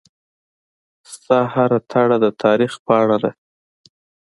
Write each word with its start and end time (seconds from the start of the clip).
ستا 1.11 1.39
هره 1.53 1.79
تړه 1.91 2.17
دتاریخ 2.25 2.73
پاڼه 2.85 3.17
ده 3.23 3.31